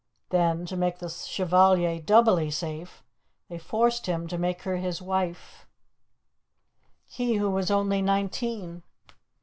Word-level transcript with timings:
Then, 0.29 0.65
to 0.65 0.75
make 0.75 0.97
the 0.97 1.09
Chevalier 1.09 1.99
doubly 2.01 2.49
safe, 2.49 3.03
they 3.49 3.59
forced 3.59 4.07
him 4.07 4.25
to 4.29 4.37
make 4.39 4.63
her 4.63 4.77
his 4.77 4.99
wife 4.99 5.67
he 7.05 7.35
who 7.35 7.51
was 7.51 7.69
only 7.69 8.01
nineteen! 8.01 8.81